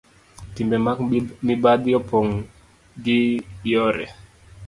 Timbe 0.53 0.77
mag 0.85 0.99
mibadhi 1.45 1.91
opong' 1.99 2.31
gi 3.03 3.19
yore 3.71 4.05